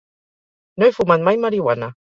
No 0.83 0.89
he 0.89 0.95
fumat 0.99 1.29
mai 1.29 1.43
marihuana 1.47 1.97